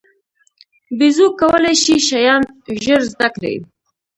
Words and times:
بیزو 0.97 1.27
کولای 1.39 1.75
شي 1.83 1.95
شیان 2.07 2.41
ژر 2.83 3.01
زده 3.11 3.27
کړي. 3.35 3.55